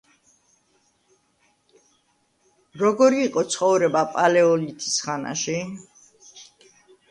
როგორი 2.83 3.23
იყო 3.27 3.45
ცხოვრება 3.57 4.03
პალეოლითის 4.17 4.99
ხანაში? 5.07 5.63